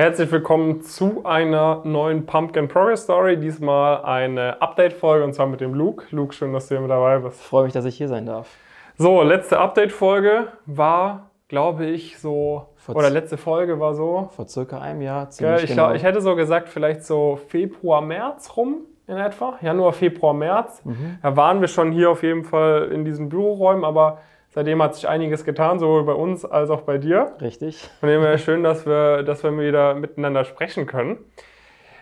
Herzlich 0.00 0.32
willkommen 0.32 0.80
zu 0.80 1.26
einer 1.26 1.82
neuen 1.84 2.24
Pumpkin 2.24 2.68
Progress 2.68 3.02
Story. 3.02 3.38
Diesmal 3.38 4.02
eine 4.02 4.62
Update-Folge 4.62 5.22
und 5.26 5.34
zwar 5.34 5.46
mit 5.46 5.60
dem 5.60 5.74
Luke. 5.74 6.06
Luke, 6.10 6.32
schön, 6.32 6.54
dass 6.54 6.68
du 6.68 6.74
hier 6.74 6.80
mit 6.80 6.90
dabei 6.90 7.18
bist. 7.18 7.38
Ich 7.38 7.46
freue 7.46 7.64
mich, 7.64 7.74
dass 7.74 7.84
ich 7.84 7.98
hier 7.98 8.08
sein 8.08 8.24
darf. 8.24 8.48
So, 8.96 9.20
letzte 9.20 9.58
Update-Folge 9.58 10.46
war, 10.64 11.28
glaube 11.48 11.84
ich, 11.84 12.18
so. 12.18 12.68
Vor 12.76 12.96
oder 12.96 13.10
letzte 13.10 13.36
Folge 13.36 13.78
war 13.78 13.92
so. 13.92 14.30
Vor 14.34 14.48
circa 14.48 14.80
einem 14.80 15.02
Jahr, 15.02 15.24
Ja, 15.24 15.28
ziemlich 15.28 15.64
ich, 15.64 15.68
genau. 15.68 15.88
glaub, 15.88 15.96
ich 15.96 16.02
hätte 16.02 16.22
so 16.22 16.34
gesagt, 16.34 16.70
vielleicht 16.70 17.04
so 17.04 17.38
Februar, 17.48 18.00
März 18.00 18.56
rum 18.56 18.86
in 19.06 19.18
etwa. 19.18 19.58
Januar, 19.60 19.92
Februar, 19.92 20.32
März. 20.32 20.82
Mhm. 20.82 21.18
Da 21.22 21.36
waren 21.36 21.60
wir 21.60 21.68
schon 21.68 21.92
hier 21.92 22.08
auf 22.08 22.22
jeden 22.22 22.44
Fall 22.44 22.88
in 22.90 23.04
diesen 23.04 23.28
Büroräumen, 23.28 23.84
aber 23.84 24.20
seitdem 24.50 24.82
hat 24.82 24.94
sich 24.94 25.08
einiges 25.08 25.44
getan, 25.44 25.78
sowohl 25.78 26.04
bei 26.04 26.12
uns 26.12 26.44
als 26.44 26.70
auch 26.70 26.82
bei 26.82 26.98
dir. 26.98 27.32
Richtig. 27.40 27.88
Von 28.00 28.08
dem 28.08 28.20
her 28.22 28.38
schön, 28.38 28.62
dass 28.62 28.86
wir, 28.86 29.22
dass 29.22 29.42
wir 29.42 29.56
wieder 29.58 29.94
miteinander 29.94 30.44
sprechen 30.44 30.86
können. 30.86 31.18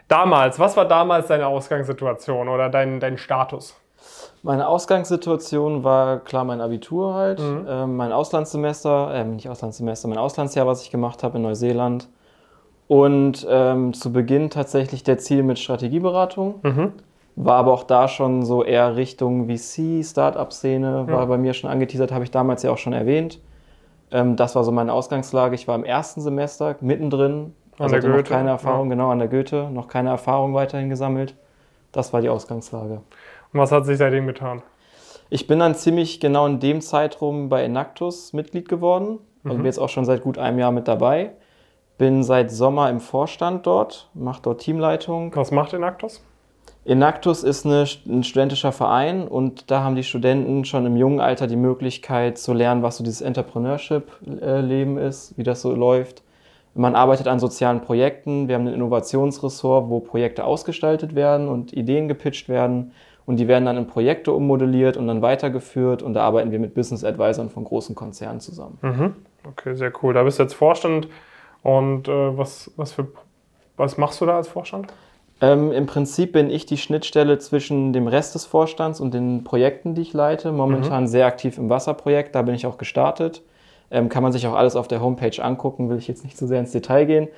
Damals, 0.09 0.59
was 0.59 0.77
war 0.77 0.87
damals 0.87 1.27
deine 1.27 1.47
Ausgangssituation 1.47 2.49
oder 2.49 2.69
dein, 2.71 2.99
dein 3.01 3.19
Status? 3.19 3.79
Meine 4.43 4.69
Ausgangssituation 4.69 5.85
war 5.85 6.21
klar 6.21 6.45
mein 6.45 6.61
Abitur 6.61 7.15
halt, 7.15 7.41
Mhm. 7.41 7.67
ähm, 7.69 7.97
mein 7.97 8.13
Auslandssemester, 8.13 9.11
ähm, 9.13 9.37
nicht 9.37 9.49
Auslandssemester, 9.49 10.09
mein 10.09 10.19
Auslandsjahr, 10.19 10.67
was 10.67 10.83
ich 10.83 10.91
gemacht 10.91 11.23
habe 11.23 11.37
in 11.37 11.43
Neuseeland. 11.43 12.09
Und 12.87 13.47
ähm, 13.51 13.93
zu 13.93 14.13
Beginn 14.13 14.49
tatsächlich 14.49 15.03
der 15.03 15.19
Ziel 15.19 15.43
mit 15.43 15.59
Strategieberatung. 15.59 16.61
Mhm. 16.63 16.93
War 17.41 17.55
aber 17.57 17.73
auch 17.73 17.85
da 17.85 18.09
schon 18.09 18.45
so 18.45 18.65
eher 18.65 18.97
Richtung 18.97 19.47
VC, 19.49 20.03
Startup-Szene, 20.05 21.07
war 21.07 21.21
Ja. 21.21 21.25
bei 21.27 21.39
mir 21.39 21.55
schon 21.55 21.71
angeteasert, 21.71 22.11
habe 22.11 22.25
ich 22.25 22.33
damals 22.33 22.65
ja 22.65 22.73
auch 22.73 22.79
schon 22.79 22.93
erwähnt. 22.93 23.41
Ähm, 24.11 24.35
das 24.35 24.57
war 24.57 24.65
so 24.65 24.73
meine 24.73 24.93
Ausgangslage. 24.93 25.55
Ich 25.55 25.69
war 25.69 25.77
im 25.77 25.85
ersten 25.85 26.21
Semester 26.21 26.75
mittendrin, 26.81 27.55
An 27.79 27.85
also 27.85 27.93
der 27.93 27.99
hatte 27.99 28.09
noch 28.09 28.17
Goethe, 28.17 28.31
keine 28.33 28.49
ja. 28.49 28.55
Erfahrung, 28.55 28.91
genau 28.91 29.11
an 29.11 29.21
der 29.21 29.29
Goethe, 29.29 29.69
noch 29.71 29.87
keine 29.87 30.09
Erfahrung 30.11 30.53
weiterhin 30.55 30.89
gesammelt. 30.91 31.37
Das 31.93 32.13
war 32.13 32.21
die 32.23 32.29
Ausgangslage. 32.29 33.03
Und 33.53 33.61
was 33.61 33.71
hat 33.71 33.87
sich 33.87 33.99
seitdem 33.99 34.27
getan? 34.27 34.63
Ich 35.31 35.47
bin 35.47 35.61
dann 35.61 35.77
ziemlich 35.77 36.19
genau 36.19 36.45
in 36.47 36.59
dem 36.59 36.81
Zeitraum 36.81 37.49
bei 37.49 37.63
Enactus 37.63 38.33
Mitglied 38.33 38.69
geworden. 38.69 39.21
Also 39.45 39.55
Mhm. 39.55 39.59
bin 39.59 39.67
jetzt 39.67 39.79
auch 39.79 39.89
schon 39.91 40.05
seit 40.05 40.23
gut 40.25 40.39
einem 40.39 40.59
Jahr 40.59 40.73
mit 40.73 40.89
dabei. 40.89 41.31
Bin 41.99 42.25
seit 42.25 42.51
Sommer 42.51 42.91
im 42.91 42.99
Vorstand 42.99 43.65
dort, 43.67 44.11
mache 44.15 44.43
dort 44.43 44.61
Teamleitung. 44.61 45.31
Was 45.37 45.53
macht 45.53 45.73
Enactus? 45.73 46.25
Enactus 46.89 47.43
ist 47.43 47.67
eine, 47.67 47.85
ein 48.07 48.25
studentischer 48.25 48.73
Verein 48.73 49.29
und 49.29 49.71
da 49.71 49.83
haben 49.83 49.95
die 49.95 50.03
Studenten 50.03 50.65
schon 50.65 50.87
im 50.87 50.97
jungen 50.97 51.21
Alter 51.21 51.47
die 51.47 51.57
Möglichkeit 51.57 52.39
zu 52.39 52.55
lernen, 52.55 52.83
was 52.83 52.97
so 52.97 53.05
dieses 53.05 53.21
Entrepreneurship-Leben 53.21 54.97
ist, 54.97 55.37
wie 55.37 55.43
das 55.43 55.61
so 55.61 55.75
läuft. 55.75 56.23
Man 56.75 56.95
arbeitet 56.95 57.29
an 57.29 57.41
sozialen 57.41 57.83
Projekten. 57.83 58.49
Wir 58.49 58.55
haben 58.55 58.67
ein 58.67 58.73
Innovationsressort, 58.73 59.91
wo 59.91 60.01
Projekte 60.01 60.45
ausgestaltet 60.45 61.15
werden 61.15 61.49
und 61.49 61.73
Ideen 61.73 62.09
gepitcht 62.09 62.49
werden. 62.49 62.93
Und 63.27 63.37
die 63.39 63.49
werden 63.49 63.67
dann 63.67 63.77
in 63.77 63.87
Projekte 63.87 64.33
ummodelliert 64.33 64.97
und 64.97 65.09
dann 65.09 65.21
weitergeführt. 65.21 66.03
Und 66.03 66.15
da 66.15 66.23
arbeiten 66.23 66.53
wir 66.53 66.59
mit 66.59 66.75
Business 66.75 67.05
Advisors 67.05 67.53
von 67.53 67.65
großen 67.65 67.95
Konzernen 67.95 68.41
zusammen. 68.41 68.79
Mhm. 68.81 69.15
Okay, 69.47 69.75
sehr 69.75 69.93
cool. 70.03 70.15
Da 70.15 70.23
bist 70.23 70.39
du 70.39 70.45
jetzt 70.45 70.55
Vorstand. 70.55 71.09
Und 71.63 72.09
äh, 72.09 72.39
was, 72.39 72.71
was, 72.77 72.93
für, 72.93 73.09
was 73.77 73.99
machst 73.99 74.21
du 74.21 74.27
da 74.27 74.37
als 74.37 74.49
Vorstand? 74.49 74.87
Ähm, 75.41 75.71
Im 75.71 75.87
Prinzip 75.87 76.33
bin 76.33 76.51
ich 76.51 76.67
die 76.67 76.77
Schnittstelle 76.77 77.39
zwischen 77.39 77.93
dem 77.93 78.09
Rest 78.09 78.35
des 78.35 78.45
Vorstands 78.45 79.01
und 79.01 79.15
den 79.15 79.45
Projekten, 79.45 79.95
die 79.95 80.03
ich 80.03 80.13
leite. 80.13 80.51
Momentan 80.51 81.07
sehr 81.07 81.27
aktiv 81.27 81.59
im 81.59 81.71
Wasserprojekt, 81.71 82.35
da 82.35 82.43
bin 82.43 82.55
ich 82.55 82.67
auch 82.67 82.79
gestartet. 82.79 83.43
Ähm, 83.91 84.09
kann 84.09 84.23
man 84.23 84.33
sich 84.33 84.47
auch 84.47 84.55
alles 84.55 84.77
auf 84.77 84.89
der 84.89 85.01
Homepage 85.01 85.43
angucken, 85.43 85.89
will 85.89 85.99
ich 85.99 86.09
jetzt 86.09 86.25
nicht 86.25 86.37
zu 86.37 86.47
sehr 86.47 86.61
ins 86.61 86.73
Detail 86.73 87.05
gehen. 87.07 87.29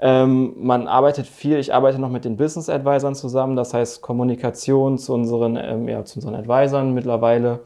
Ähm, 0.00 0.54
man 0.58 0.86
arbeitet 0.86 1.26
viel, 1.26 1.58
ich 1.58 1.74
arbeite 1.74 1.98
noch 1.98 2.10
mit 2.10 2.24
den 2.24 2.36
Business 2.36 2.68
Advisern 2.68 3.14
zusammen, 3.14 3.56
das 3.56 3.74
heißt 3.74 4.00
Kommunikation 4.00 4.96
zu 4.98 5.12
unseren, 5.14 5.56
ähm, 5.56 5.88
ja, 5.88 6.04
zu 6.04 6.18
unseren 6.18 6.36
Advisern 6.36 6.94
mittlerweile. 6.94 7.60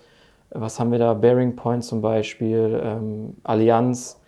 Was 0.51 0.81
haben 0.81 0.93
wir 0.93 0.99
da? 0.99 1.13
Bearing 1.15 1.57
Point 1.57 1.85
zum 1.85 2.01
Beispiel, 2.01 2.81
ähm, 2.83 3.37
Allianz 3.43 4.21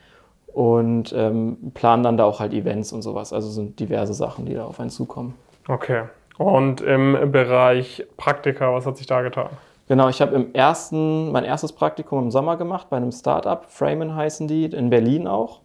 und 0.52 1.14
ähm, 1.16 1.72
planen 1.74 2.02
dann 2.02 2.16
da 2.16 2.24
auch 2.24 2.40
halt 2.40 2.52
Events 2.52 2.92
und 2.92 3.02
sowas. 3.02 3.32
Also 3.32 3.48
sind 3.48 3.80
diverse 3.80 4.14
Sachen, 4.14 4.44
die 4.44 4.54
da 4.54 4.66
auf 4.66 4.80
einen 4.80 4.90
zukommen. 4.90 5.34
Okay. 5.68 6.04
Und 6.38 6.80
im 6.80 7.32
Bereich 7.32 8.04
Praktika, 8.16 8.72
was 8.74 8.86
hat 8.86 8.96
sich 8.96 9.06
da 9.06 9.22
getan? 9.22 9.48
Genau, 9.86 10.08
ich 10.08 10.20
habe 10.20 10.34
im 10.34 10.54
ersten, 10.54 11.30
mein 11.30 11.44
erstes 11.44 11.72
Praktikum 11.72 12.24
im 12.24 12.30
Sommer 12.30 12.56
gemacht 12.56 12.88
bei 12.90 12.96
einem 12.96 13.12
Startup, 13.12 13.64
Framen 13.68 14.16
heißen 14.16 14.48
die, 14.48 14.64
in 14.64 14.90
Berlin 14.90 15.26
auch. 15.28 15.60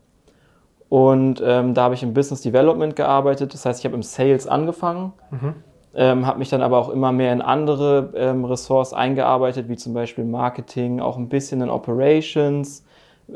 Und 0.89 1.41
ähm, 1.45 1.73
da 1.73 1.83
habe 1.83 1.93
ich 1.93 2.03
im 2.03 2.13
Business 2.13 2.41
Development 2.41 2.95
gearbeitet, 2.95 3.53
das 3.53 3.65
heißt, 3.65 3.79
ich 3.79 3.85
habe 3.85 3.95
im 3.95 4.03
Sales 4.03 4.47
angefangen, 4.47 5.13
Mhm. 5.31 5.55
ähm, 5.95 6.25
habe 6.27 6.39
mich 6.39 6.49
dann 6.49 6.61
aber 6.61 6.77
auch 6.79 6.89
immer 6.89 7.11
mehr 7.11 7.31
in 7.31 7.41
andere 7.41 8.11
ähm, 8.15 8.43
Ressorts 8.43 8.93
eingearbeitet, 8.93 9.69
wie 9.69 9.77
zum 9.77 9.93
Beispiel 9.93 10.25
Marketing, 10.25 10.99
auch 10.99 11.17
ein 11.17 11.29
bisschen 11.29 11.61
in 11.61 11.69
Operations, 11.69 12.83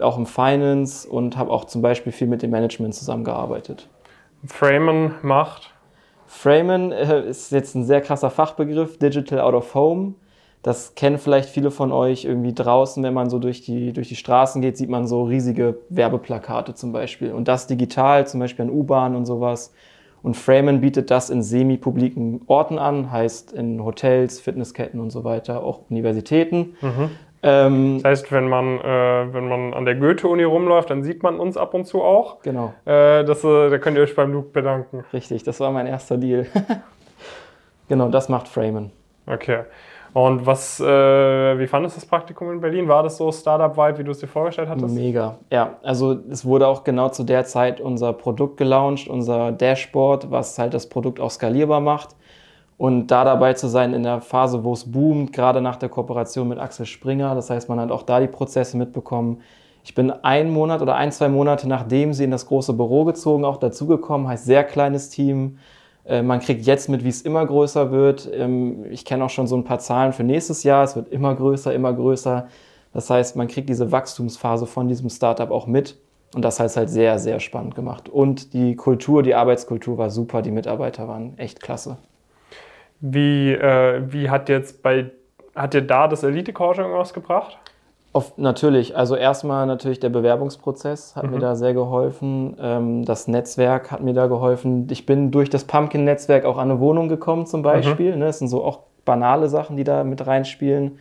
auch 0.01 0.17
im 0.17 0.25
Finance 0.25 1.07
und 1.07 1.37
habe 1.37 1.51
auch 1.51 1.65
zum 1.65 1.81
Beispiel 1.81 2.11
viel 2.11 2.27
mit 2.27 2.41
dem 2.41 2.49
Management 2.51 2.95
zusammengearbeitet. 2.95 3.87
Framen 4.45 5.13
macht. 5.21 5.72
Framen 6.33 6.91
äh, 6.91 7.29
ist 7.29 7.51
jetzt 7.51 7.75
ein 7.75 7.85
sehr 7.85 8.01
krasser 8.01 8.29
Fachbegriff, 8.29 8.97
Digital 8.97 9.39
Out 9.39 9.53
of 9.53 9.75
Home. 9.75 10.15
Das 10.63 10.95
kennen 10.95 11.17
vielleicht 11.17 11.47
viele 11.47 11.71
von 11.71 11.91
euch 11.91 12.25
irgendwie 12.25 12.53
draußen, 12.53 13.03
wenn 13.03 13.13
man 13.13 13.29
so 13.29 13.37
durch 13.37 13.61
die, 13.61 13.93
durch 13.93 14.07
die 14.09 14.15
Straßen 14.15 14.61
geht, 14.61 14.77
sieht 14.77 14.89
man 14.89 15.07
so 15.07 15.23
riesige 15.23 15.77
Werbeplakate 15.89 16.73
zum 16.73 16.91
Beispiel. 16.91 17.33
Und 17.33 17.47
das 17.47 17.67
digital, 17.67 18.25
zum 18.27 18.39
Beispiel 18.39 18.65
an 18.65 18.71
U-Bahn 18.71 19.15
und 19.15 19.25
sowas. 19.25 19.73
Und 20.21 20.35
Framen 20.35 20.81
bietet 20.81 21.11
das 21.11 21.29
in 21.29 21.43
semi-publiken 21.43 22.41
Orten 22.47 22.79
an, 22.79 23.11
heißt 23.11 23.51
in 23.51 23.83
Hotels, 23.83 24.39
Fitnessketten 24.39 24.99
und 24.99 25.11
so 25.11 25.23
weiter, 25.23 25.63
auch 25.63 25.81
Universitäten. 25.89 26.75
Mhm. 26.81 27.11
Ähm, 27.43 27.99
Das 28.01 28.05
heißt, 28.11 28.31
wenn 28.31 28.47
man, 28.47 28.79
äh, 28.79 29.33
wenn 29.33 29.47
man 29.49 29.73
an 29.73 29.85
der 29.85 29.95
Goethe-Uni 29.95 30.43
rumläuft, 30.43 30.89
dann 30.89 31.03
sieht 31.03 31.23
man 31.23 31.39
uns 31.39 31.57
ab 31.57 31.73
und 31.73 31.85
zu 31.85 32.01
auch. 32.01 32.41
genau, 32.41 32.73
Äh, 32.85 33.23
das, 33.25 33.43
äh, 33.43 33.69
da 33.69 33.77
könnt 33.79 33.97
ihr 33.97 34.03
euch 34.03 34.15
beim 34.15 34.31
Luke 34.31 34.49
bedanken. 34.49 35.03
richtig, 35.13 35.43
das 35.43 35.59
war 35.59 35.71
mein 35.71 35.85
erster 35.87 36.17
Deal. 36.17 36.45
genau, 37.89 38.09
das 38.09 38.29
macht 38.29 38.47
Framen. 38.47 38.91
Okay. 39.25 39.59
Und 40.13 40.45
was, 40.45 40.79
äh, 40.79 40.85
wie 40.85 41.65
fandest 41.65 41.95
du 41.95 41.99
das 42.01 42.07
Praktikum 42.07 42.51
in 42.51 42.61
Berlin? 42.61 42.87
War 42.87 43.01
das 43.01 43.17
so 43.17 43.31
Startup-Vibe, 43.31 43.97
wie 43.97 44.03
du 44.03 44.11
es 44.11 44.19
dir 44.19 44.27
vorgestellt 44.27 44.69
hattest? 44.69 44.93
Mega. 44.93 45.39
Ja, 45.51 45.77
also 45.81 46.15
es 46.29 46.45
wurde 46.45 46.67
auch 46.67 46.83
genau 46.83 47.09
zu 47.09 47.23
der 47.23 47.45
Zeit 47.45 47.81
unser 47.81 48.13
Produkt 48.13 48.57
gelauncht, 48.57 49.07
unser 49.07 49.51
Dashboard, 49.51 50.29
was 50.29 50.59
halt 50.59 50.75
das 50.75 50.87
Produkt 50.87 51.19
auch 51.19 51.31
skalierbar 51.31 51.79
macht. 51.79 52.09
Und 52.83 53.07
da 53.11 53.23
dabei 53.23 53.53
zu 53.53 53.69
sein 53.69 53.93
in 53.93 54.03
der 54.03 54.19
Phase, 54.19 54.65
wo 54.65 54.73
es 54.73 54.91
boomt, 54.91 55.31
gerade 55.31 55.61
nach 55.61 55.77
der 55.77 55.87
Kooperation 55.87 56.49
mit 56.49 56.59
Axel 56.59 56.85
Springer. 56.85 57.33
Das 57.33 57.49
heißt, 57.49 57.69
man 57.69 57.79
hat 57.79 57.91
auch 57.91 58.03
da 58.03 58.19
die 58.19 58.27
Prozesse 58.27 58.75
mitbekommen. 58.75 59.39
Ich 59.85 59.95
bin 59.95 60.11
einen 60.11 60.51
Monat 60.51 60.81
oder 60.81 60.95
ein, 60.95 61.13
zwei 61.13 61.29
Monate 61.29 61.69
nachdem 61.69 62.11
sie 62.11 62.25
in 62.25 62.31
das 62.31 62.45
große 62.45 62.73
Büro 62.73 63.05
gezogen, 63.05 63.45
auch 63.45 63.55
dazugekommen. 63.55 64.27
Heißt 64.27 64.43
sehr 64.43 64.65
kleines 64.65 65.07
Team. 65.09 65.59
Äh, 66.03 66.23
Man 66.23 66.41
kriegt 66.41 66.65
jetzt 66.65 66.89
mit, 66.89 67.05
wie 67.05 67.07
es 67.07 67.21
immer 67.21 67.45
größer 67.45 67.89
wird. 67.91 68.29
Ähm, 68.33 68.83
Ich 68.91 69.05
kenne 69.05 69.23
auch 69.23 69.29
schon 69.29 69.47
so 69.47 69.55
ein 69.55 69.63
paar 69.63 69.79
Zahlen 69.79 70.11
für 70.11 70.25
nächstes 70.25 70.63
Jahr. 70.63 70.83
Es 70.83 70.97
wird 70.97 71.07
immer 71.07 71.33
größer, 71.33 71.73
immer 71.73 71.93
größer. 71.93 72.47
Das 72.91 73.09
heißt, 73.09 73.37
man 73.37 73.47
kriegt 73.47 73.69
diese 73.69 73.93
Wachstumsphase 73.93 74.65
von 74.65 74.89
diesem 74.89 75.09
Startup 75.09 75.51
auch 75.51 75.67
mit. 75.67 75.95
Und 76.35 76.43
das 76.43 76.59
hat 76.59 76.65
es 76.65 76.75
halt 76.75 76.89
sehr, 76.89 77.17
sehr 77.17 77.39
spannend 77.39 77.75
gemacht. 77.75 78.09
Und 78.09 78.53
die 78.53 78.75
Kultur, 78.75 79.23
die 79.23 79.35
Arbeitskultur 79.35 79.97
war 79.97 80.09
super. 80.09 80.41
Die 80.41 80.51
Mitarbeiter 80.51 81.07
waren 81.07 81.37
echt 81.37 81.61
klasse. 81.61 81.95
Wie, 83.05 83.51
äh, 83.51 84.01
wie 84.07 84.29
hat 84.29 84.47
jetzt 84.47 84.81
bei, 84.81 85.11
hat 85.53 85.73
dir 85.73 85.81
da 85.81 86.07
das 86.07 86.23
Elite-Coaching 86.23 86.85
irgendwas 86.85 87.13
gebracht? 87.13 87.57
Auf, 88.13 88.37
natürlich, 88.37 88.95
also 88.95 89.17
erstmal 89.17 89.65
natürlich 89.65 89.99
der 89.99 90.07
Bewerbungsprozess 90.07 91.13
hat 91.17 91.25
Mhm. 91.25 91.31
mir 91.31 91.39
da 91.39 91.55
sehr 91.55 91.73
geholfen. 91.73 92.55
Ähm, 92.61 93.03
das 93.03 93.27
Netzwerk 93.27 93.91
hat 93.91 94.01
mir 94.01 94.13
da 94.13 94.27
geholfen. 94.27 94.87
Ich 94.89 95.05
bin 95.05 95.31
durch 95.31 95.49
das 95.49 95.65
Pumpkin-Netzwerk 95.65 96.45
auch 96.45 96.57
an 96.57 96.71
eine 96.71 96.79
Wohnung 96.79 97.09
gekommen 97.09 97.45
zum 97.45 97.61
Beispiel. 97.61 98.15
Ne? 98.15 98.25
Das 98.25 98.39
sind 98.39 98.47
so 98.47 98.63
auch 98.63 98.79
banale 99.03 99.49
Sachen, 99.49 99.75
die 99.75 99.83
da 99.83 100.05
mit 100.05 100.25
reinspielen. 100.25 100.97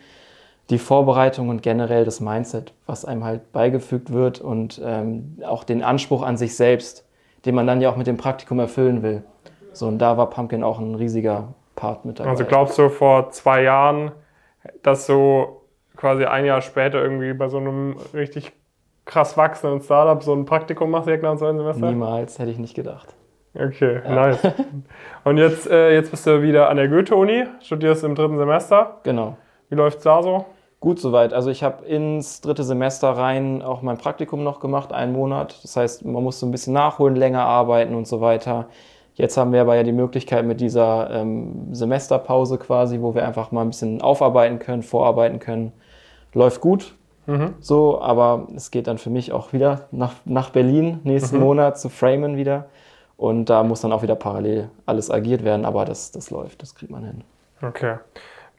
Die 0.70 0.78
Vorbereitung 0.78 1.50
und 1.50 1.62
generell 1.62 2.04
das 2.04 2.20
Mindset, 2.20 2.72
was 2.86 3.04
einem 3.04 3.22
halt 3.22 3.52
beigefügt 3.52 4.12
wird 4.12 4.40
und 4.40 4.80
ähm, 4.84 5.36
auch 5.46 5.62
den 5.62 5.84
Anspruch 5.84 6.22
an 6.22 6.36
sich 6.36 6.56
selbst, 6.56 7.04
den 7.46 7.54
man 7.54 7.68
dann 7.68 7.80
ja 7.80 7.90
auch 7.90 7.96
mit 7.96 8.08
dem 8.08 8.16
Praktikum 8.16 8.58
erfüllen 8.58 9.04
will. 9.04 9.22
So, 9.72 9.86
und 9.86 9.98
da 9.98 10.16
war 10.16 10.30
Pumpkin 10.30 10.64
auch 10.64 10.80
ein 10.80 10.96
riesiger 10.96 11.54
Part 11.82 12.04
mit 12.04 12.20
dabei. 12.20 12.30
Also 12.30 12.44
glaubst 12.44 12.78
du 12.78 12.88
vor 12.88 13.30
zwei 13.30 13.64
Jahren, 13.64 14.12
dass 14.84 15.08
du 15.08 15.62
quasi 15.96 16.24
ein 16.24 16.44
Jahr 16.44 16.60
später 16.60 17.02
irgendwie 17.02 17.32
bei 17.32 17.48
so 17.48 17.58
einem 17.58 17.96
richtig 18.14 18.52
krass 19.04 19.36
wachsenden 19.36 19.80
Startup 19.80 20.22
so 20.22 20.32
ein 20.32 20.44
Praktikum 20.44 20.92
machst 20.92 21.08
direkt 21.08 21.24
nach 21.24 21.32
dem 21.32 21.38
zweiten 21.38 21.58
Semester? 21.58 21.86
Niemals, 21.86 22.38
hätte 22.38 22.52
ich 22.52 22.58
nicht 22.58 22.76
gedacht. 22.76 23.16
Okay, 23.54 24.00
nice. 24.08 24.38
Und 25.24 25.38
jetzt, 25.38 25.68
äh, 25.68 25.92
jetzt 25.92 26.12
bist 26.12 26.24
du 26.24 26.40
wieder 26.40 26.70
an 26.70 26.76
der 26.76 26.86
Goethe-Uni, 26.86 27.46
studierst 27.60 28.04
im 28.04 28.14
dritten 28.14 28.38
Semester. 28.38 29.00
Genau. 29.02 29.36
Wie 29.68 29.74
läuft's 29.74 30.04
da 30.04 30.22
so? 30.22 30.46
Gut 30.78 31.00
soweit. 31.00 31.32
Also 31.32 31.50
ich 31.50 31.64
habe 31.64 31.84
ins 31.84 32.40
dritte 32.40 32.62
Semester 32.62 33.10
rein 33.10 33.60
auch 33.60 33.82
mein 33.82 33.98
Praktikum 33.98 34.44
noch 34.44 34.60
gemacht, 34.60 34.92
einen 34.92 35.12
Monat. 35.12 35.58
Das 35.64 35.76
heißt, 35.76 36.04
man 36.04 36.22
muss 36.22 36.38
so 36.38 36.46
ein 36.46 36.52
bisschen 36.52 36.74
nachholen, 36.74 37.16
länger 37.16 37.44
arbeiten 37.44 37.96
und 37.96 38.06
so 38.06 38.20
weiter. 38.20 38.68
Jetzt 39.14 39.36
haben 39.36 39.52
wir 39.52 39.60
aber 39.60 39.76
ja 39.76 39.82
die 39.82 39.92
Möglichkeit 39.92 40.46
mit 40.46 40.60
dieser 40.60 41.10
ähm, 41.10 41.74
Semesterpause 41.74 42.58
quasi, 42.58 43.00
wo 43.00 43.14
wir 43.14 43.26
einfach 43.26 43.52
mal 43.52 43.62
ein 43.62 43.68
bisschen 43.68 44.00
aufarbeiten 44.00 44.58
können, 44.58 44.82
vorarbeiten 44.82 45.38
können. 45.38 45.72
Läuft 46.32 46.60
gut. 46.60 46.94
Mhm. 47.26 47.54
So, 47.60 48.00
aber 48.00 48.48
es 48.56 48.70
geht 48.70 48.86
dann 48.86 48.98
für 48.98 49.10
mich 49.10 49.32
auch 49.32 49.52
wieder 49.52 49.88
nach, 49.90 50.14
nach 50.24 50.50
Berlin 50.50 51.00
nächsten 51.04 51.36
mhm. 51.36 51.42
Monat 51.42 51.78
zu 51.78 51.88
Framen 51.88 52.36
wieder. 52.36 52.66
Und 53.16 53.50
da 53.50 53.62
muss 53.62 53.82
dann 53.82 53.92
auch 53.92 54.02
wieder 54.02 54.16
parallel 54.16 54.70
alles 54.86 55.10
agiert 55.10 55.44
werden, 55.44 55.64
aber 55.64 55.84
das, 55.84 56.10
das 56.10 56.30
läuft, 56.30 56.62
das 56.62 56.74
kriegt 56.74 56.90
man 56.90 57.04
hin. 57.04 57.24
Okay 57.62 57.96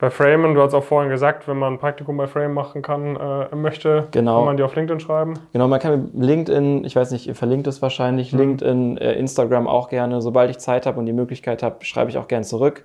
bei 0.04 0.10
Frame, 0.10 0.54
du 0.54 0.62
hast 0.62 0.74
auch 0.74 0.84
vorhin 0.84 1.10
gesagt, 1.10 1.48
wenn 1.48 1.58
man 1.58 1.76
ein 1.76 1.80
Praktikum 1.80 2.18
bei 2.18 2.28
Frame 2.28 2.54
machen 2.54 2.82
kann, 2.82 3.16
äh, 3.16 3.56
möchte, 3.56 4.10
genau. 4.12 4.40
kann 4.40 4.46
man 4.48 4.58
die 4.58 4.64
auf 4.64 4.76
LinkedIn 4.76 5.00
schreiben. 5.00 5.36
Genau, 5.54 5.70
man 5.70 5.80
kann 5.80 6.12
LinkedIn, 6.14 6.84
ich 6.84 6.94
weiß 6.94 7.12
nicht, 7.12 7.26
ihr 7.26 7.36
verlinkt 7.36 7.68
es 7.68 7.82
wahrscheinlich, 7.82 8.34
mhm. 8.34 8.40
LinkedIn, 8.40 8.98
äh, 8.98 9.14
Instagram 9.14 9.66
auch 9.66 9.88
gerne. 9.88 10.22
Sobald 10.22 10.50
ich 10.50 10.58
Zeit 10.58 10.86
habe 10.86 11.00
und 11.00 11.06
die 11.06 11.14
Möglichkeit 11.14 11.64
habe, 11.64 11.86
schreibe 11.86 12.10
ich 12.10 12.18
auch 12.18 12.28
gerne 12.28 12.44
zurück. 12.44 12.84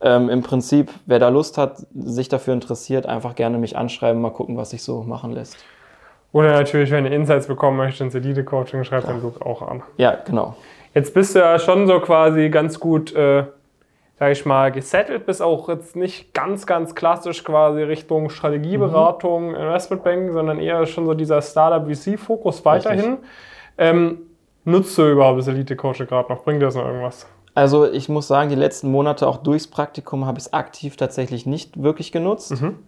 Ähm, 0.00 0.28
Im 0.28 0.42
Prinzip, 0.42 0.90
wer 1.06 1.20
da 1.20 1.28
Lust 1.28 1.56
hat, 1.56 1.86
sich 1.94 2.28
dafür 2.28 2.52
interessiert, 2.52 3.06
einfach 3.06 3.36
gerne 3.36 3.58
mich 3.58 3.76
anschreiben, 3.76 4.20
mal 4.20 4.30
gucken, 4.30 4.56
was 4.56 4.70
sich 4.70 4.82
so 4.82 5.04
machen 5.04 5.30
lässt. 5.30 5.56
Oder 6.32 6.50
natürlich, 6.50 6.90
wenn 6.90 7.04
ihr 7.04 7.12
Insights 7.12 7.46
bekommen 7.46 7.76
möchtet 7.76 8.06
ins 8.06 8.16
Elite-Coaching, 8.16 8.82
schreibt 8.82 9.06
ja. 9.06 9.12
den 9.12 9.22
Luke 9.22 9.46
auch 9.46 9.62
an. 9.62 9.84
Ja, 9.98 10.16
genau. 10.26 10.56
Jetzt 10.94 11.14
bist 11.14 11.36
du 11.36 11.38
ja 11.38 11.60
schon 11.60 11.86
so 11.86 12.00
quasi 12.00 12.48
ganz 12.48 12.80
gut 12.80 13.14
äh, 13.14 13.44
sage 14.20 14.32
ich 14.32 14.44
mal, 14.44 14.70
gesettelt, 14.70 15.24
bis 15.24 15.40
auch 15.40 15.70
jetzt 15.70 15.96
nicht 15.96 16.34
ganz, 16.34 16.66
ganz 16.66 16.94
klassisch 16.94 17.42
quasi 17.42 17.82
Richtung 17.82 18.28
Strategieberatung, 18.28 19.48
mhm. 19.48 19.54
Investmentbanking, 19.54 20.32
sondern 20.32 20.58
eher 20.58 20.84
schon 20.84 21.06
so 21.06 21.14
dieser 21.14 21.40
Startup-VC-Fokus 21.40 22.62
weiterhin. 22.66 23.16
Ähm, 23.78 24.18
nutzt 24.66 24.98
du 24.98 25.10
überhaupt 25.10 25.38
das 25.38 25.48
Elite-Coaching 25.48 26.06
gerade 26.06 26.30
noch? 26.30 26.44
Bringt 26.44 26.60
dir 26.60 26.66
das 26.66 26.74
noch 26.74 26.84
irgendwas? 26.84 27.26
Also 27.54 27.90
ich 27.90 28.10
muss 28.10 28.28
sagen, 28.28 28.50
die 28.50 28.56
letzten 28.56 28.90
Monate 28.90 29.26
auch 29.26 29.38
durchs 29.38 29.66
Praktikum 29.66 30.26
habe 30.26 30.38
ich 30.38 30.44
es 30.44 30.52
aktiv 30.52 30.98
tatsächlich 30.98 31.46
nicht 31.46 31.82
wirklich 31.82 32.12
genutzt. 32.12 32.60
Mhm. 32.60 32.78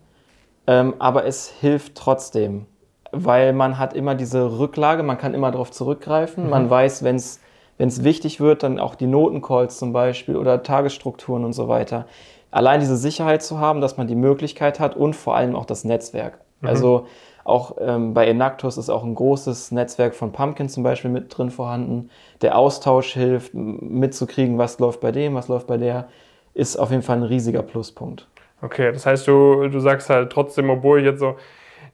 Ähm, 0.66 0.94
aber 0.98 1.24
es 1.24 1.48
hilft 1.48 1.94
trotzdem, 1.94 2.66
weil 3.10 3.54
man 3.54 3.78
hat 3.78 3.94
immer 3.94 4.14
diese 4.14 4.58
Rücklage, 4.58 5.02
man 5.02 5.16
kann 5.16 5.32
immer 5.32 5.50
darauf 5.50 5.70
zurückgreifen. 5.70 6.44
Mhm. 6.44 6.50
Man 6.50 6.68
weiß, 6.68 7.04
wenn 7.04 7.16
es 7.16 7.40
wenn 7.78 7.88
es 7.88 8.04
wichtig 8.04 8.40
wird, 8.40 8.62
dann 8.62 8.78
auch 8.78 8.94
die 8.94 9.06
Notencalls 9.06 9.78
zum 9.78 9.92
Beispiel 9.92 10.36
oder 10.36 10.62
Tagesstrukturen 10.62 11.44
und 11.44 11.52
so 11.52 11.68
weiter. 11.68 12.06
Allein 12.50 12.80
diese 12.80 12.96
Sicherheit 12.96 13.42
zu 13.42 13.58
haben, 13.58 13.80
dass 13.80 13.96
man 13.96 14.06
die 14.06 14.14
Möglichkeit 14.14 14.78
hat 14.78 14.96
und 14.96 15.16
vor 15.16 15.36
allem 15.36 15.56
auch 15.56 15.64
das 15.64 15.84
Netzwerk. 15.84 16.38
Mhm. 16.60 16.68
Also 16.68 17.06
auch 17.44 17.76
ähm, 17.80 18.14
bei 18.14 18.26
Enactus 18.26 18.76
ist 18.76 18.88
auch 18.88 19.02
ein 19.02 19.14
großes 19.14 19.72
Netzwerk 19.72 20.14
von 20.14 20.32
Pumpkin 20.32 20.68
zum 20.68 20.82
Beispiel 20.82 21.10
mit 21.10 21.36
drin 21.36 21.50
vorhanden. 21.50 22.10
Der 22.40 22.56
Austausch 22.56 23.14
hilft, 23.14 23.54
mitzukriegen, 23.54 24.58
was 24.58 24.78
läuft 24.78 25.00
bei 25.00 25.10
dem, 25.10 25.34
was 25.34 25.48
läuft 25.48 25.66
bei 25.66 25.76
der, 25.76 26.08
ist 26.54 26.76
auf 26.76 26.90
jeden 26.90 27.02
Fall 27.02 27.16
ein 27.16 27.22
riesiger 27.24 27.62
Pluspunkt. 27.62 28.28
Okay, 28.60 28.92
das 28.92 29.06
heißt, 29.06 29.26
du, 29.26 29.68
du 29.68 29.80
sagst 29.80 30.08
halt 30.08 30.30
trotzdem, 30.30 30.70
obwohl 30.70 31.00
ich 31.00 31.04
jetzt 31.04 31.18
so 31.18 31.34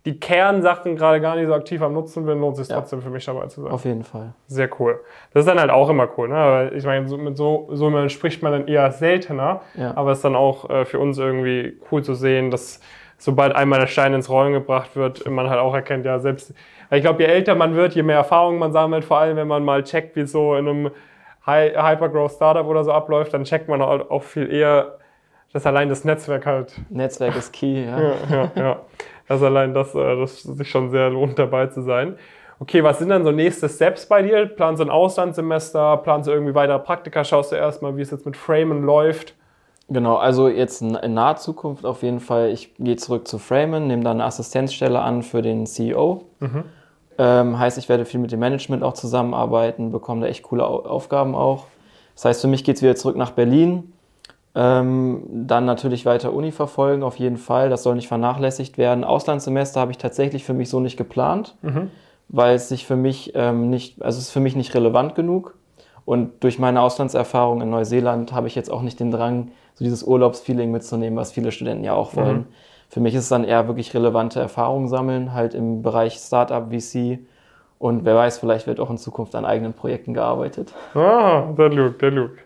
die 0.05 0.19
Kernsachen 0.19 0.97
gerade 0.97 1.21
gar 1.21 1.37
nicht 1.37 1.49
so 1.49 1.55
aktiv 1.55 1.83
am 1.83 1.93
Nutzen 1.93 2.25
bin, 2.25 2.41
lohnt 2.41 2.55
es 2.55 2.67
sich 2.67 2.69
ja. 2.69 2.81
trotzdem 2.81 3.03
für 3.03 3.11
mich 3.11 3.25
dabei 3.25 3.47
zu 3.47 3.62
sein. 3.62 3.73
Auf 3.73 3.85
jeden 3.85 4.05
Fall. 4.05 4.33
Sehr 4.47 4.71
cool. 4.81 5.00
Das 5.33 5.41
ist 5.41 5.49
dann 5.49 5.61
halt 5.61 5.71
auch 5.71 5.89
immer 5.91 6.09
cool, 6.17 6.29
ne? 6.29 6.35
Weil 6.35 6.77
ich 6.77 6.85
meine, 6.85 7.09
so, 7.09 7.19
mit 7.19 7.37
so, 7.37 7.69
so 7.73 8.09
spricht 8.09 8.43
man 8.43 8.53
dann 8.53 8.69
eher 8.69 8.91
seltener, 8.93 9.61
ja. 9.75 9.97
aber 9.97 10.12
es 10.12 10.19
ist 10.19 10.25
dann 10.25 10.37
auch 10.37 10.71
äh, 10.71 10.85
für 10.85 10.99
uns 10.99 11.19
irgendwie 11.19 11.79
cool 11.91 12.03
zu 12.03 12.15
sehen, 12.15 12.50
dass 12.50 12.81
sobald 13.19 13.55
einmal 13.55 13.81
der 13.81 13.89
Stein 13.89 14.15
ins 14.15 14.31
Rollen 14.31 14.53
gebracht 14.53 14.97
wird, 14.97 15.29
man 15.29 15.50
halt 15.50 15.59
auch 15.59 15.75
erkennt, 15.75 16.06
ja, 16.06 16.21
selbst, 16.21 16.55
ich 16.91 17.03
glaube, 17.03 17.23
je 17.23 17.29
älter 17.29 17.55
man 17.55 17.75
wird, 17.75 17.95
je 17.95 18.03
mehr 18.03 18.17
Erfahrung 18.17 18.59
man 18.59 18.73
sammelt, 18.73 19.05
vor 19.05 19.19
allem 19.19 19.37
wenn 19.37 19.49
man 19.49 19.65
mal 19.65 19.83
checkt, 19.83 20.17
wie 20.17 20.21
es 20.21 20.33
so 20.33 20.55
in 20.55 20.69
einem 20.69 20.91
Hypergrowth 21.45 22.33
Startup 22.33 22.67
oder 22.67 22.85
so 22.85 22.93
abläuft, 22.93 23.35
dann 23.35 23.45
checkt 23.45 23.69
man 23.69 23.83
halt 23.83 24.11
auch 24.11 24.23
viel 24.23 24.53
eher, 24.53 24.99
dass 25.53 25.67
allein 25.67 25.89
das 25.89 26.05
Netzwerk 26.05 26.47
halt. 26.47 26.75
Netzwerk 26.91 27.37
ist 27.37 27.53
key, 27.53 27.85
ja. 27.85 28.00
ja, 28.00 28.12
ja, 28.31 28.50
ja. 28.55 28.81
Also 29.28 29.46
allein 29.46 29.75
das, 29.75 29.94
äh, 29.94 30.16
das 30.16 30.42
sich 30.42 30.69
schon 30.69 30.90
sehr 30.90 31.10
lohnt, 31.10 31.38
dabei 31.38 31.66
zu 31.66 31.82
sein. 31.82 32.16
Okay, 32.60 32.82
was 32.82 32.98
sind 32.98 33.10
dann 33.10 33.22
so 33.22 33.30
nächste 33.30 33.69
Steps 33.69 34.06
bei 34.06 34.22
dir? 34.22 34.46
Planst 34.46 34.80
du 34.80 34.86
ein 34.86 34.90
Auslandssemester? 34.90 35.98
Planst 35.98 36.26
du 36.26 36.32
irgendwie 36.32 36.54
weitere 36.54 36.78
Praktika? 36.80 37.22
Schaust 37.22 37.52
du 37.52 37.56
erstmal, 37.56 37.96
wie 37.96 38.02
es 38.02 38.10
jetzt 38.10 38.26
mit 38.26 38.36
Framen 38.36 38.82
läuft? 38.82 39.34
Genau, 39.88 40.16
also 40.16 40.48
jetzt 40.48 40.82
in 40.82 41.14
naher 41.14 41.36
Zukunft 41.36 41.86
auf 41.86 42.02
jeden 42.02 42.20
Fall. 42.20 42.50
Ich 42.50 42.75
gehe 42.75 42.96
zurück 42.96 43.26
zu 43.26 43.38
Framen, 43.38 43.86
nehme 43.86 44.02
dann 44.02 44.19
eine 44.19 44.25
Assistenzstelle 44.25 45.00
an 45.00 45.22
für 45.22 45.40
den 45.40 45.66
CEO. 45.66 46.25
Mhm. 46.40 46.64
Ähm, 47.16 47.58
heißt, 47.58 47.78
ich 47.78 47.88
werde 47.88 48.04
viel 48.04 48.20
mit 48.20 48.30
dem 48.30 48.40
Management 48.40 48.82
auch 48.82 48.92
zusammenarbeiten, 48.92 49.90
bekomme 49.90 50.22
da 50.22 50.26
echt 50.26 50.42
coole 50.42 50.64
Aufgaben 50.64 51.34
auch. 51.34 51.66
Das 52.14 52.26
heißt, 52.26 52.40
für 52.42 52.48
mich 52.48 52.64
geht 52.64 52.76
es 52.76 52.82
wieder 52.82 52.96
zurück 52.96 53.16
nach 53.16 53.30
Berlin. 53.30 53.92
Ähm, 54.60 55.22
dann 55.31 55.66
natürlich 55.66 56.05
weiter 56.05 56.32
Uni 56.32 56.50
verfolgen, 56.50 57.05
auf 57.05 57.16
jeden 57.16 57.37
Fall. 57.37 57.70
Das 57.70 57.84
soll 57.84 57.94
nicht 57.94 58.08
vernachlässigt 58.08 58.76
werden. 58.76 59.05
Auslandssemester 59.05 59.81
habe 59.81 59.93
ich 59.93 59.99
tatsächlich 59.99 60.43
für 60.43 60.52
mich 60.52 60.69
so 60.69 60.81
nicht 60.81 60.96
geplant, 60.96 61.55
mhm. 61.62 61.93
weil 62.28 62.56
es 62.56 62.69
sich 62.69 62.84
für 62.84 62.96
mich 62.96 63.32
ähm, 63.37 63.70
nicht, 63.70 64.02
also 64.02 64.19
es 64.19 64.25
ist 64.25 64.31
für 64.32 64.40
mich 64.40 64.56
nicht 64.56 64.75
relevant 64.75 65.14
genug. 65.14 65.55
Und 66.05 66.43
durch 66.43 66.58
meine 66.58 66.81
Auslandserfahrung 66.81 67.62
in 67.62 67.70
Neuseeland 67.70 68.32
habe 68.32 68.49
ich 68.49 68.56
jetzt 68.56 68.69
auch 68.69 68.82
nicht 68.82 68.99
den 68.99 69.12
Drang, 69.12 69.52
so 69.75 69.84
dieses 69.84 70.02
Urlaubsfeeling 70.02 70.72
mitzunehmen, 70.72 71.16
was 71.16 71.31
viele 71.31 71.52
Studenten 71.52 71.84
ja 71.84 71.93
auch 71.93 72.16
wollen. 72.16 72.38
Mhm. 72.38 72.46
Für 72.88 72.99
mich 72.99 73.14
ist 73.14 73.25
es 73.25 73.28
dann 73.28 73.44
eher 73.44 73.69
wirklich 73.69 73.94
relevante 73.94 74.40
Erfahrungen 74.40 74.88
sammeln, 74.88 75.34
halt 75.34 75.54
im 75.54 75.82
Bereich 75.82 76.16
Startup, 76.16 76.69
VC. 76.69 77.20
Und 77.78 78.04
wer 78.04 78.16
weiß, 78.16 78.38
vielleicht 78.38 78.66
wird 78.66 78.81
auch 78.81 78.90
in 78.90 78.99
Zukunft 78.99 79.37
an 79.37 79.44
eigenen 79.44 79.75
Projekten 79.75 80.14
gearbeitet. 80.14 80.75
Ah, 80.94 81.52
der 81.56 81.69
Luke, 81.69 81.99
der 81.99 82.11
Luke. 82.11 82.38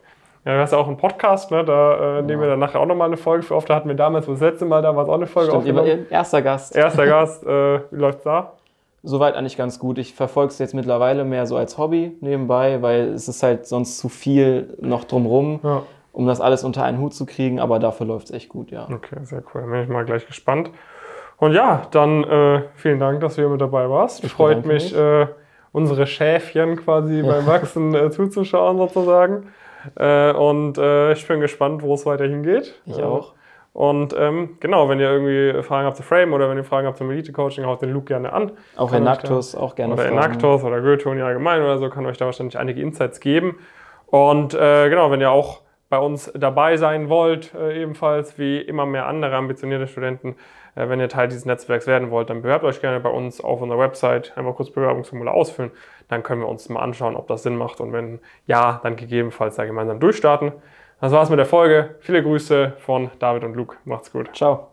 Ja, 0.44 0.54
du 0.54 0.60
hast 0.60 0.72
ja 0.72 0.78
auch 0.78 0.88
einen 0.88 0.96
Podcast, 0.96 1.52
ne? 1.52 1.64
da 1.64 2.18
äh, 2.18 2.22
nehmen 2.22 2.42
wir 2.42 2.48
dann 2.48 2.58
nachher 2.58 2.80
auch 2.80 2.86
nochmal 2.86 3.06
eine 3.06 3.16
Folge 3.16 3.44
für 3.44 3.54
auf. 3.54 3.64
Da 3.64 3.76
hatten 3.76 3.88
wir 3.88 3.94
damals, 3.94 4.26
das 4.26 4.40
letzte 4.40 4.64
Mal, 4.64 4.82
da 4.82 4.94
war 4.96 5.04
es 5.04 5.08
auch 5.08 5.14
eine 5.14 5.26
Folge 5.26 5.50
Stimmt, 5.50 5.78
aufgenommen. 5.78 6.06
Erster 6.10 6.42
Gast. 6.42 6.74
Erster 6.74 7.06
Gast. 7.06 7.44
Äh, 7.44 7.80
wie 7.90 8.00
läuft's 8.00 8.24
da? 8.24 8.54
Soweit 9.04 9.34
eigentlich 9.36 9.56
ganz 9.56 9.78
gut. 9.78 9.98
Ich 9.98 10.14
verfolge 10.14 10.52
es 10.52 10.58
jetzt 10.58 10.74
mittlerweile 10.74 11.24
mehr 11.24 11.46
so 11.46 11.56
als 11.56 11.78
Hobby 11.78 12.16
nebenbei, 12.20 12.82
weil 12.82 13.08
es 13.08 13.28
ist 13.28 13.42
halt 13.42 13.66
sonst 13.66 13.98
zu 13.98 14.08
viel 14.08 14.76
noch 14.80 15.04
drumrum, 15.04 15.60
ja. 15.62 15.82
um 16.12 16.26
das 16.26 16.40
alles 16.40 16.64
unter 16.64 16.84
einen 16.84 16.98
Hut 16.98 17.14
zu 17.14 17.24
kriegen. 17.24 17.60
Aber 17.60 17.78
dafür 17.78 18.06
läuft 18.06 18.26
es 18.26 18.32
echt 18.32 18.48
gut, 18.48 18.72
ja. 18.72 18.88
Okay, 18.92 19.18
sehr 19.22 19.42
cool. 19.54 19.62
Bin 19.62 19.82
ich 19.82 19.88
mal 19.88 20.04
gleich 20.04 20.26
gespannt. 20.26 20.70
Und 21.38 21.52
ja, 21.52 21.82
dann 21.92 22.24
äh, 22.24 22.62
vielen 22.74 22.98
Dank, 22.98 23.20
dass 23.20 23.36
du 23.36 23.42
hier 23.42 23.48
mit 23.48 23.60
dabei 23.60 23.88
warst. 23.88 24.22
Ich 24.24 24.32
Freut 24.32 24.66
mich, 24.66 24.96
äh, 24.96 25.26
unsere 25.72 26.06
Schäfchen 26.06 26.76
quasi 26.76 27.22
beim 27.22 27.46
Wachsen 27.46 27.94
äh, 27.94 28.10
zuzuschauen 28.10 28.78
sozusagen. 28.78 29.48
Äh, 29.96 30.32
und 30.32 30.78
äh, 30.78 31.12
ich 31.12 31.26
bin 31.26 31.40
gespannt, 31.40 31.82
wo 31.82 31.94
es 31.94 32.06
weiter 32.06 32.24
hingeht. 32.24 32.74
Ich 32.86 32.98
äh, 32.98 33.02
auch. 33.02 33.34
Und 33.72 34.14
ähm, 34.18 34.58
genau, 34.60 34.88
wenn 34.88 35.00
ihr 35.00 35.10
irgendwie 35.10 35.62
Fragen 35.62 35.86
habt 35.86 35.96
zu 35.96 36.02
Frame 36.02 36.34
oder 36.34 36.50
wenn 36.50 36.58
ihr 36.58 36.64
Fragen 36.64 36.86
habt 36.86 36.98
zum 36.98 37.10
Elite-Coaching, 37.10 37.64
haut 37.64 37.80
den 37.80 37.90
Luke 37.92 38.04
gerne 38.04 38.32
an. 38.32 38.52
Auch 38.76 38.92
Enactus, 38.92 39.54
auch 39.54 39.74
gerne 39.74 39.94
Oder 39.94 40.06
Enactus 40.06 40.62
oder 40.62 40.82
Goethe 40.82 41.08
allgemein 41.24 41.62
oder 41.62 41.78
so, 41.78 41.88
kann 41.88 42.04
euch 42.04 42.18
da 42.18 42.26
wahrscheinlich 42.26 42.58
einige 42.58 42.82
Insights 42.82 43.18
geben. 43.20 43.58
Und 44.06 44.52
äh, 44.52 44.90
genau, 44.90 45.10
wenn 45.10 45.22
ihr 45.22 45.30
auch 45.30 45.62
bei 45.92 45.98
uns 45.98 46.32
dabei 46.34 46.78
sein 46.78 47.10
wollt, 47.10 47.52
äh, 47.52 47.82
ebenfalls 47.82 48.38
wie 48.38 48.56
immer 48.58 48.86
mehr 48.86 49.06
andere 49.06 49.36
ambitionierte 49.36 49.86
Studenten, 49.86 50.36
äh, 50.74 50.88
wenn 50.88 50.98
ihr 51.00 51.10
Teil 51.10 51.28
dieses 51.28 51.44
Netzwerks 51.44 51.86
werden 51.86 52.10
wollt, 52.10 52.30
dann 52.30 52.40
bewerbt 52.40 52.64
euch 52.64 52.80
gerne 52.80 52.98
bei 52.98 53.10
uns 53.10 53.42
auf 53.42 53.60
unserer 53.60 53.78
Website. 53.78 54.32
Einfach 54.34 54.54
kurz 54.54 54.70
Bewerbungsformular 54.70 55.34
ausfüllen. 55.34 55.70
Dann 56.08 56.22
können 56.22 56.40
wir 56.40 56.48
uns 56.48 56.70
mal 56.70 56.80
anschauen, 56.80 57.14
ob 57.14 57.28
das 57.28 57.42
Sinn 57.42 57.56
macht. 57.56 57.82
Und 57.82 57.92
wenn 57.92 58.20
ja, 58.46 58.80
dann 58.82 58.96
gegebenenfalls 58.96 59.56
da 59.56 59.66
gemeinsam 59.66 60.00
durchstarten. 60.00 60.52
Das 61.02 61.12
war's 61.12 61.28
mit 61.28 61.38
der 61.38 61.46
Folge. 61.46 61.96
Viele 62.00 62.22
Grüße 62.22 62.72
von 62.78 63.10
David 63.18 63.44
und 63.44 63.54
Luke. 63.54 63.76
Macht's 63.84 64.10
gut. 64.10 64.34
Ciao. 64.34 64.71